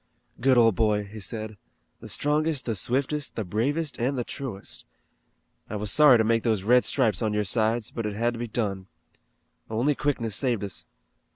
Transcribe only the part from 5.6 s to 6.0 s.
I was